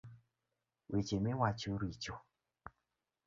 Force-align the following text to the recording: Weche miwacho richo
Weche 0.89 1.17
miwacho 1.23 1.71
richo 1.81 2.13